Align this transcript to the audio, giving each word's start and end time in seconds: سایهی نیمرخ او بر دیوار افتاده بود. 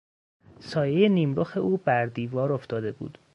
سایهی 0.59 1.09
نیمرخ 1.09 1.57
او 1.57 1.77
بر 1.77 2.05
دیوار 2.05 2.51
افتاده 2.53 2.91
بود. 2.91 3.17